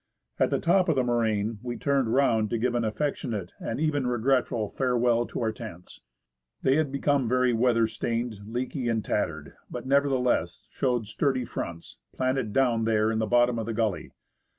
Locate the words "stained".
7.85-8.39